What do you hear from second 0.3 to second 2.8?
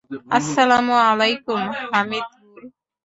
আসসালামু আলাইকুম, হামিদ গুল।